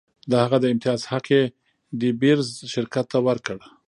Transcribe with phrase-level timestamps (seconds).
[0.31, 1.43] د هغه د امتیاز حق یې
[1.99, 3.57] ډي بیرز شرکت ته ورکړ.